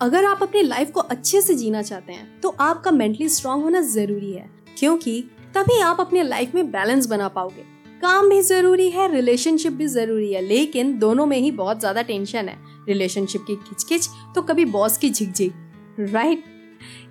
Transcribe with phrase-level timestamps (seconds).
[0.00, 3.80] अगर आप अपनी लाइफ को अच्छे से जीना चाहते हैं तो आपका मेंटली स्ट्रांग होना
[3.82, 5.20] ज़रूरी है। क्योंकि
[5.54, 7.62] तभी आप अपने लाइफ में बैलेंस बना पाओगे।
[8.02, 12.48] काम भी ज़रूरी है रिलेशनशिप भी ज़रूरी है, लेकिन दोनों में ही बहुत ज़्यादा टेंशन
[12.48, 12.56] है।
[12.88, 15.52] रिलेशनशिप की खिचखिच तो कभी बॉस की झिकझिक
[16.00, 16.44] राइट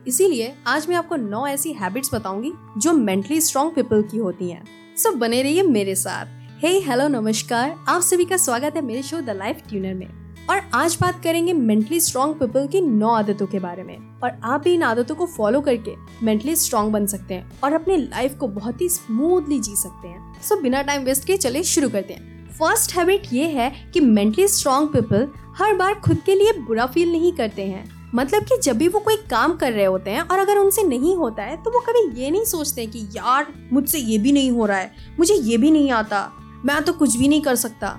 [0.08, 4.64] इसीलिए आज मैं आपको नौ ऐसी हैबिट्स बताऊँगी, जो मेंटली स्ट्रांग पीपल की होती हैं।
[4.98, 9.22] सो बने रहिए मेरे साथ। हे हेलो नमस्कार। आप सभी का स्वागत है मेरे शो
[9.22, 13.59] द लाइफ ट्यूनर में। और आज बात करेंगे मेंटली स्ट्रॉन्ग पीपल की नौ आदतों के
[13.59, 17.52] बारे में। और आप भी इन आदतों को फॉलो करके मेंटली स्ट्रॉन्ग बन सकते हैं
[17.63, 21.38] और अपनी लाइफ को बहुत ही स्मूथली जी सकते हैं। सो बिना टाइम वेस्ट के
[21.38, 25.27] चले शुरू करते हैं। फ़र्स्ट हैबिट ये है कि मेंटली स्ट्रॉन्ग पीपल
[25.58, 28.99] हर बार खुद के लिए बुरा फील नहीं करते हैं। मतलब कि जब भी वो
[28.99, 32.21] कोई काम कर रहे होते हैं और अगर उनसे नहीं होता है तो वो कभी
[32.21, 35.71] ये नहीं सोचते कि, यार, मुझसे ये भी नहीं हो रहा है, मुझे ये भी
[35.71, 36.30] नहीं आता,
[36.66, 37.98] मैं तो कुछ भी नहीं कर सकता।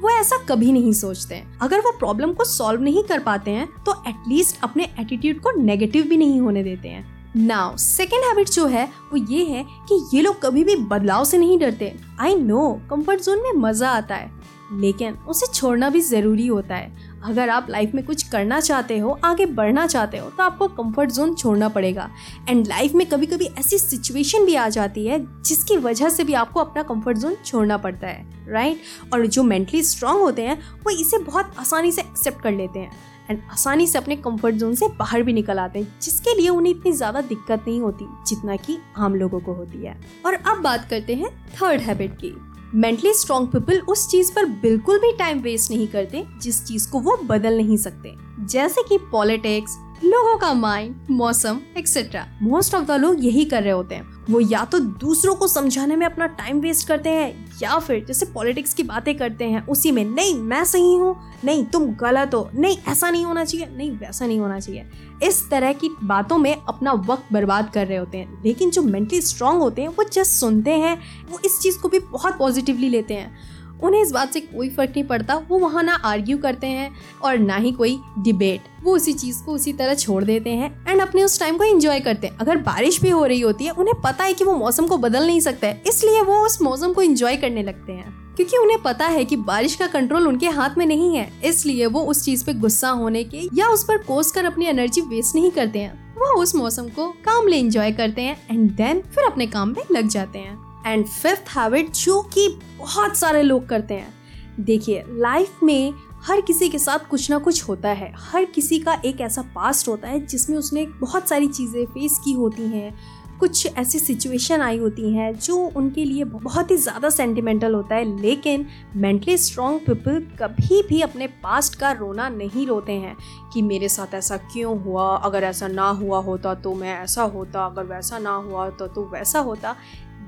[0.00, 4.02] वो ऐसा कभी नहीं सोचते। अगर वो प्रॉब्लम को सॉल्व नहीं कर पाते हैं तो
[4.08, 7.04] एटलीस्ट अपने एटीट्यूड को नेगेटिव भी नहीं होने देते हैं।
[7.36, 11.38] नाउ सेकेंड हैबिट जो है, वो ये है कि ये लोग कभी भी बदलाव से
[11.38, 14.30] नहीं डरते। आई नो कंफर्ट जोन में मज़ा आता है,
[14.72, 19.18] लेकिन उसे छोड़ना भी ज़रूरी होता है। अगर आप लाइफ में कुछ करना चाहते हो,
[19.24, 22.08] आगे बढ़ना चाहते हो तो आपको कंफर्ट जोन छोड़ना पड़ेगा।
[22.48, 26.32] एंड लाइफ में कभी कभी ऐसी सिचुएशन भी आ जाती है, जिसकी वजह से भी
[26.34, 28.80] आपको अपना कंफर्ट जोन छोड़ना पड़ता है राइट?
[29.12, 33.08] और जो मेंटली स्ट्रांग होते हैं, वो इसे बहुत आसानी से एक्सेप्ट कर लेते हैं।
[33.30, 36.72] एंड आसानी से अपने कंफर्ट जोन से बाहर भी निकल आते हैं, जिसके लिए उन्हें
[36.72, 40.88] इतनी ज़्यादा दिक्कत नहीं होती, जितना कि आम लोगों को होती है। और अब बात
[40.90, 42.34] करते हैं थर्ड हैबिट की।
[42.74, 47.00] मेंटली स्ट्रॉन्ग पीपल उस चीज़ पर बिल्कुल भी टाइम वेस्ट नहीं करते, जिस चीज़ को
[47.00, 52.90] वो बदल नहीं सकते। जैसे कि पॉलिटिक्स लोगों का माइंड मौसम एक्सेट्रा मोस्ट ऑफ़ द
[52.90, 56.60] लोग यही कर रहे होते हैं। वो या तो दूसरों को समझाने में अपना टाइम
[56.60, 60.64] वेस्ट करते हैं, या फिर जैसे पॉलिटिक्स की बातें करते हैं, उसी में, नहीं, मैं
[60.64, 64.60] सही हूँ, नहीं, तुम गलत हो, नहीं, ऐसा नहीं होना चाहिए, नहीं, वैसा नहीं होना
[64.60, 64.86] चाहिए।
[65.22, 69.20] इस तरह की बातों में अपना वक्त बर्बाद कर रहे होते हैं। लेकिन जो मेंटली
[69.20, 73.14] स्ट्रांग होते हैं, वो जस्ट सुनते हैं, वो इस चीज़ को भी बहुत पॉजिटिवली लेते
[73.14, 76.90] हैं। उन्हें इस बात से कोई फ़र्क नहीं पड़ता, वो वहाँ ना आर्ग्यू करते हैं
[77.22, 81.00] और ना ही कोई डिबेट वो उसी चीज़ को उसी तरह छोड़ देते हैं एंड
[81.00, 84.00] अपने उस टाइम को एंजॉय करते हैं। अगर बारिश भी हो रही होती है, उन्हें
[84.00, 87.02] पता है कि वो मौसम को बदल नहीं सकता है, इसलिए वो उस मौसम को
[87.02, 90.86] एंजॉय करने लगते हैं। क्योंकि उन्हें पता है कि बारिश का कंट्रोल उनके हाथ में
[90.86, 94.44] नहीं है, इसलिए वो उस चीज़ पे गुस्सा होने के या उस पर कोस कर
[94.44, 98.70] अपनी एनर्जी वेस्ट नहीं करते हैं। वो उस मौसम को कामले एंजॉय करते हैं एंड
[98.70, 102.48] देन फिर अपने काम में लग जाते हैं। एंड फिफ्थ हैबिट जो कि
[102.78, 104.14] बहुत सारे लोग करते हैं।
[104.60, 105.92] देखिए लाइफ में
[106.24, 109.88] हर किसी के साथ कुछ ना कुछ होता है। हर किसी का एक ऐसा पास्ट
[109.88, 112.94] होता है, जिसमें उसने बहुत सारी चीज़ें फेस की होती हैं।
[113.40, 118.20] कुछ ऐसी सिचुएशन आई होती हैं, जो उनके लिए बहुत ही ज़्यादा सेंटिमेंटल होता है।
[118.20, 118.66] लेकिन
[118.96, 123.16] मेंटली स्ट्रॉन्ग पीपल कभी भी अपने पास्ट का रोना नहीं रोते हैं
[123.52, 125.08] कि मेरे साथ ऐसा क्यों हुआ?
[125.16, 129.08] अगर ऐसा ना हुआ होता तो मैं ऐसा होता, अगर वैसा ना हुआ तो तो
[129.12, 129.74] वैसा होता।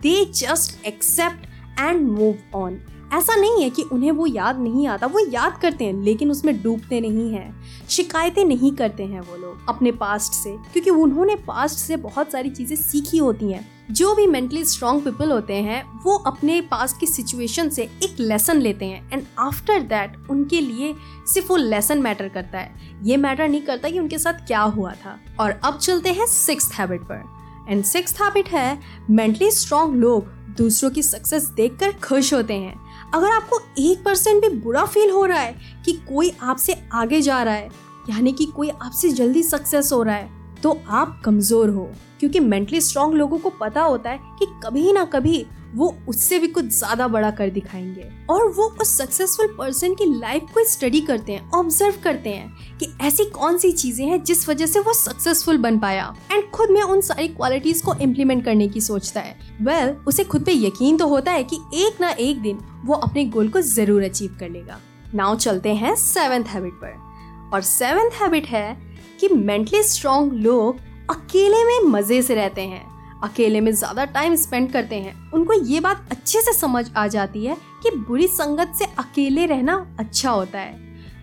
[0.03, 1.47] They just accept
[1.81, 2.81] and move on
[3.15, 6.63] ऐसा नहीं है कि उन्हें वो याद नहीं आता। वो याद करते हैं, लेकिन उसमें
[6.63, 11.79] डूबते नहीं हैं। शिकायतें नहीं करते हैं वो लोग अपने पास्ट से, क्योंकि उन्होंने पास्ट
[11.79, 16.17] से बहुत सारी चीज़ें सीखी होती हैं। जो भी मेंटली स्ट्रॉन्ग पीपल होते हैं, वो
[16.17, 20.95] अपने पास की सिचुएशन से एक लेसन लेते हैं। एंड आफ्टर दैट उनके लिए
[21.27, 24.93] सिर्फ़ वो लेसन मैटर करता है। ये मैटर नहीं करता कि उनके साथ क्या हुआ
[24.93, 28.79] था। और अब चलते हैं सिक्स हैबिट पर। एंड सिक्स हैबिट है
[29.11, 34.49] मेंटली स्ट्रॉन्ग लोग दूसरों की सक्सेस देखकर खुश होते हैं। अगर आपको एक परसेंट भी
[34.57, 37.69] बुरा फील हो रहा है कि कोई आपसे आगे जा रहा है,
[38.11, 40.31] यानी कि कोई आपसे जल्दी सक्सेस हो रहा है
[40.63, 41.91] तो आप कमज़ोर हो।
[42.21, 45.45] क्योंकि मेंटली स्ट्रांग लोगों को पता होता है कि कभी ना कभी
[45.75, 50.43] वो उससे भी कुछ ज़्यादा बड़ा कर दिखाएँगे। और वो उस सक्सेसफुल पर्सन की लाइफ
[50.55, 54.67] को स्टडी करते हैं ऑब्ज़र्व करते हैं कि ऐसी कौन सी चीज़ें हैं जिस वजह
[54.67, 58.81] से वो सक्सेसफुल बन पाया। एंड खुद में उन सारी क्वालिटीज को इम्प्लीमेंट करने की
[58.81, 62.43] सोचता है। वेल well, उसे खुद पे यकीन तो होता है कि एक ना एक
[62.43, 64.81] दिन वो अपने गोल को ज़रूर अचीव कर लेगा।
[65.15, 68.77] नाउ चलते हैं सेवेंथ हैबिट पर। और सेवेंथ हैबिट है
[69.21, 70.77] कि मेंटली स्ट्रॉन्ग लोग
[71.11, 72.92] अकेले में मज़े से रहते हैं।
[73.23, 77.45] अकेले में ज़्यादा टाइम स्पेंड करते हैं। उनको ये बात अच्छे से समझ आ जाती
[77.45, 80.81] है कि बुरी संगत से अकेले रहना अच्छा होता है।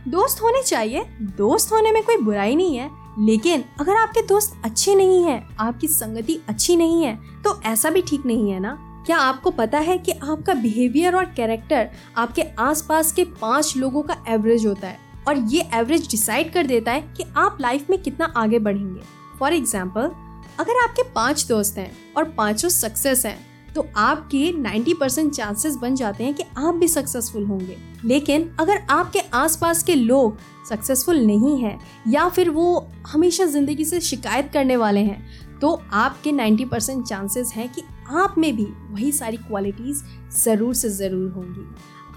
[0.07, 1.03] दोस्त होने चाहिए
[1.37, 5.87] दोस्त होने में कोई बुराई नहीं है लेकिन अगर आपके दोस्त अच्छे नहीं हैं, आपकी
[5.87, 8.77] संगति अच्छी नहीं है तो ऐसा भी ठीक नहीं है ना?
[9.05, 14.17] क्या आपको पता है कि आपका बिहेवियर और कैरेक्टर आपके आसपास के पाँच लोगों का
[14.29, 14.97] एवरेज होता है?
[15.27, 19.01] और ये एवरेज डिसाइड कर देता है कि आप लाइफ में कितना आगे बढ़ेंगे।
[19.39, 20.11] फॉर एग्ज़ाम्पल
[20.59, 23.37] अगर आपके पाँच दोस्त हैं और पाँचों सक्सेस हैं
[23.75, 28.81] तो आपके 90 परसेंट चांसेस बन जाते हैं कि आप भी सक्सेसफुल होंगे। लेकिन अगर
[28.89, 30.37] आपके आसपास के लोग
[30.69, 36.31] सक्सेसफुल नहीं हैं, या फिर वो हमेशा ज़िंदगी से शिकायत करने वाले हैं तो आपके
[36.31, 40.03] 90 परसेंट चांसेस हैं कि आप में भी वही सारी क्वालिटीज़
[40.35, 41.65] ज़रूर से ज़रूर होंगी।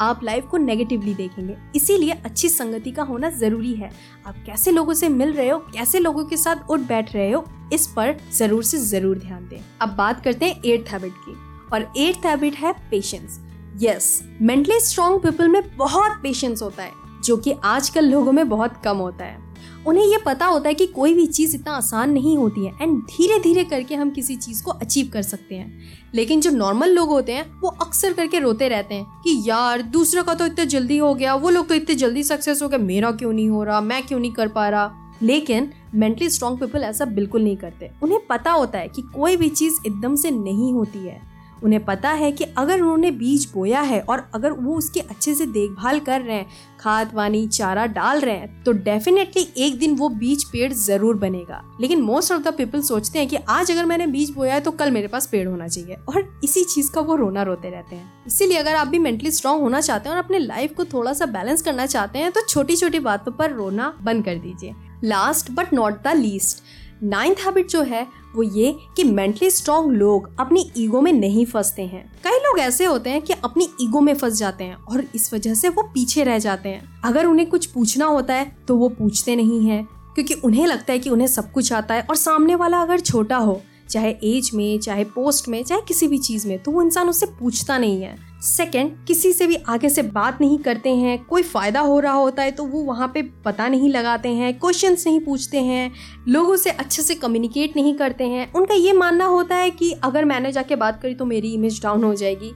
[0.03, 3.91] आप लाइफ को नेगेटिवली देखेंगे। इसीलिए अच्छी संगति का होना ज़रूरी है।
[4.27, 7.45] आप कैसे लोगों से मिल रहे हो, कैसे लोगों के साथ उठ बैठ रहे हो,
[7.73, 11.37] इस पर ज़रूर से ज़रूर ध्यान दें। अब बात करते हैं एट्थ हैबिट की,
[11.73, 13.41] और एट्थ हैबिट है patience
[13.83, 16.93] yes mentally strong people में बहुत पेशेंस होता है,
[17.25, 19.42] जो कि आजकल लोगों में बहुत कम होता है।
[19.87, 23.03] उन्हें ये पता होता है कि कोई भी चीज़ इतना आसान नहीं होती है एंड
[23.03, 25.79] धीरे धीरे करके हम किसी चीज़ को अचीव कर सकते हैं।
[26.15, 30.23] लेकिन जो नॉर्मल लोग होते हैं, वो अक्सर करके रोते रहते हैं कि यार, दूसरा
[30.23, 33.11] का तो इतना जल्दी हो गया, वो लोग तो इतने जल्दी सक्सेस हो गए, मेरा
[33.11, 35.15] क्यों नहीं हो रहा, मैं क्यों नहीं कर पा रहा?
[35.23, 39.49] लेकिन मेंटली स्ट्रॉन्ग पीपल ऐसा बिल्कुल नहीं करते। उन्हें पता होता है कि कोई भी
[39.49, 41.32] चीज़ एकदम से नहीं होती है।
[41.65, 45.47] उन्हें पता है कि अगर उन्होंने बीज बोया है और अगर वो उसकी अच्छे से
[45.49, 46.47] देखभाल कर रहे हैं,
[46.81, 51.63] खाद, पानी, चारा डाल रहे हैं तो डेफिनेटली एक दिन वो बीज पेड़ ज़रूर बनेगा।
[51.81, 54.71] लेकिन मोस्ट ऑफ़ द पीपल सोचते हैं कि आज अगर मैंने बीज बोया है तो
[54.73, 58.27] कल मेरे पास पेड़ होना चाहिए और इसी चीज़ का वो रोना रोते रहते हैं।
[58.27, 61.27] इसीलिए अगर आप भी मेंटली स्ट्रांग होना चाहते हैं और अपने लाइफ को थोड़ा सा
[61.29, 64.75] बैलेंस करना चाहते हैं तो छोटी छोटी बातों पर रोना बंद कर दीजिए।
[65.05, 66.63] Last but not the least
[67.03, 71.83] ninth habit जो है वो ये कि मेंटली स्ट्रॉन्ग लोग अपनी ईगो में नहीं फंसते
[71.83, 75.33] हैं। कई लोग ऐसे होते हैं कि अपनी ईगो में फंस जाते हैं और इस
[75.35, 78.89] वजह से वो पीछे रह जाते हैं। अगर उन्हें कुछ पूछना होता है तो वो
[78.91, 79.83] पूछते नहीं है,
[80.15, 83.37] क्योंकि उन्हें लगता है कि उन्हें सब कुछ आता है और सामने वाला अगर छोटा
[83.37, 83.61] हो
[83.93, 87.27] चाहे एज में, चाहे पोस्ट में, चाहे किसी भी चीज़ में तो वो इंसान उससे
[87.41, 91.81] पूछता नहीं है। सेकेंड किसी से भी आगे से बात नहीं करते हैं, कोई फ़ायदा
[91.81, 95.59] हो रहा होता है तो वो वहाँ पे पता नहीं लगाते हैं क्वेश्चंस नहीं पूछते
[95.59, 95.93] हैं,
[96.29, 100.25] लोगों से अच्छे से कम्युनिकेट नहीं करते हैं। उनका ये मानना होता है कि अगर
[100.25, 102.53] मैंने जाके बात करी तो मेरी इमेज डाउन हो जाएगी।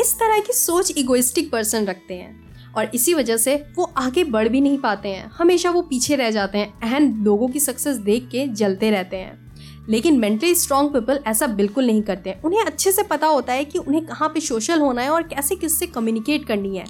[0.00, 2.44] इस तरह की सोच इगोइस्टिक पर्सन रखते हैं।
[2.74, 6.30] और इसी वजह से वो आगे बढ़ भी नहीं पाते हैं। हमेशा वो पीछे रह
[6.30, 9.45] जाते हैं एंड लोगों की सक्सेस देख के जलते रहते हैं।
[9.88, 13.64] लेकिन मेंटली स्ट्रॉन्ग पीपल ऐसा बिल्कुल नहीं करते हैं। उन्हें अच्छे से पता होता है
[13.64, 16.84] कि उन्हें कहाँ पे सोशल होना है और कैसे किससे कम्युनिकेट करनी है।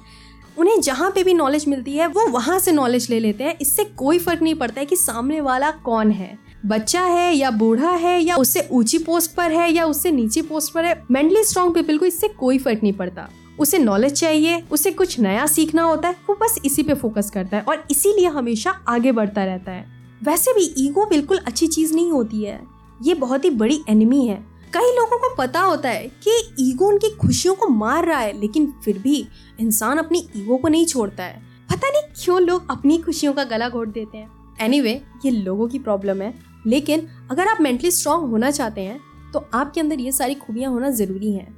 [0.58, 3.84] उन्हें जहाँ पे भी नॉलेज मिलती है, वो वहाँ से नॉलेज ले लेते हैं। इससे
[3.84, 8.20] कोई फ़र्क नहीं पड़ता है कि सामने वाला कौन है। बच्चा है या बूढ़ा है
[8.20, 11.98] या उससे ऊँची पोस्ट पर है या उससे नीची पोस्ट पर है मेंटली स्ट्रॉन्ग पीपल
[11.98, 13.28] को इससे कोई फ़र्क नहीं पड़ता।
[13.58, 17.56] उसे नॉलेज चाहिए, उसे कुछ नया सीखना होता है, वो बस इसी पे फोकस करता
[17.56, 19.86] है और इसीलिए हमेशा आगे बढ़ता रहता है।
[20.22, 22.60] वैसे भी ईगो बिल्कुल अच्छी चीज़ नहीं होती है।
[23.02, 24.36] ये बहुत ही बड़ी एनिमी है।
[24.74, 28.72] कई लोगों को पता होता है कि ईगो उनकी खुशियों को मार रहा है लेकिन
[28.84, 29.26] फिर भी
[29.60, 33.68] इंसान अपनी ईगो को नहीं छोड़ता है। पता नहीं क्यों लोग अपनी खुशियों का गला
[33.68, 36.34] घोट देते हैं। एनीवे anyway, ये लोगों की प्रॉब्लम है।
[36.66, 39.00] लेकिन अगर आप मेंटली स्ट्रांग होना चाहते हैं
[39.32, 41.55] तो आपके अंदर ये सारी खूबियाँ होना ज़रूरी हैं।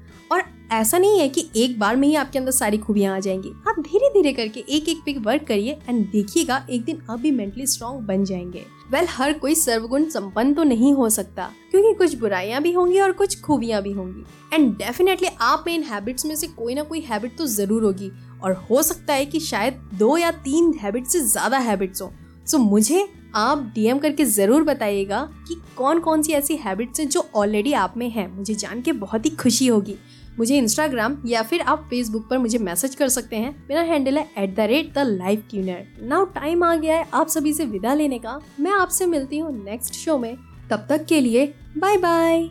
[0.71, 3.79] ऐसा नहीं है कि एक बार में ही आपके अंदर सारी खूबियाँ आ जाएँगी। आप
[3.81, 7.67] धीरे धीरे करके एक एक पिक वर्क करिए एंड देखिएगा एक दिन आप भी मेंटली
[7.67, 12.15] स्ट्रांग बन जाएँगे। वेल well, हर कोई सर्वगुण संपन्न तो नहीं हो सकता क्योंकि कुछ
[12.15, 14.25] बुराइयाँ भी होंगी और कुछ खूबियाँ भी होंगी।
[14.55, 18.11] एंड डेफिनेटली आप में इन हैबिट्स में से कोई ना कोई हैबिट तो ज़रूर होगी।
[18.43, 22.13] और हो सकता है कि शायद दो या तीन हैबिट से ज़्यादा हैबिट्स हो।
[22.47, 27.09] सो so, मुझे आप डीएम करके ज़रूर बताइएगा कि कौन कौन सी ऐसी हैबिट्स हैं
[27.09, 29.95] जो ऑलरेडी आप में हैं। मुझे जान के बहुत ही खुशी होगी।
[30.39, 34.29] मुझे इंस्टाग्राम या फिर आप फेसबुक पर मुझे मैसेज कर सकते हैं। मेरा हैंडल है
[34.39, 37.95] at the rate the life tuner now time आ गया है आप सभी से विदा
[37.95, 40.35] लेने का। मैं आपसे मिलती हूँ नेक्स्ट शो में।
[40.71, 41.47] तब तक के लिए
[41.79, 42.49] बाय बाय